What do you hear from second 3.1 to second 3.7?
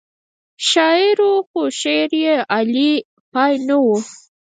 پای